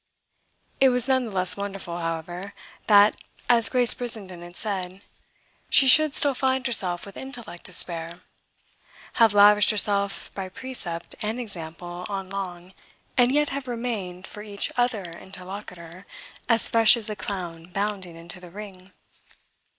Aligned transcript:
It 0.79 0.89
was 0.89 1.07
none 1.07 1.25
the 1.25 1.29
less 1.31 1.55
wonderful, 1.55 1.95
however, 1.99 2.55
that, 2.87 3.17
as 3.47 3.69
Grace 3.69 3.93
Brissenden 3.93 4.41
had 4.41 4.57
said, 4.57 5.01
she 5.69 5.87
should 5.87 6.15
still 6.15 6.33
find 6.33 6.65
herself 6.65 7.05
with 7.05 7.15
intellect 7.15 7.65
to 7.65 7.71
spare 7.71 8.21
have 9.21 9.35
lavished 9.35 9.69
herself 9.69 10.31
by 10.33 10.49
precept 10.49 11.13
and 11.21 11.39
example 11.39 12.07
on 12.09 12.31
Long 12.31 12.73
and 13.15 13.31
yet 13.31 13.49
have 13.49 13.67
remained 13.67 14.25
for 14.25 14.41
each 14.41 14.71
other 14.75 15.03
interlocutor 15.03 16.07
as 16.49 16.67
fresh 16.67 16.97
as 16.97 17.05
the 17.05 17.15
clown 17.15 17.65
bounding 17.71 18.15
into 18.15 18.39
the 18.39 18.49
ring. 18.49 18.93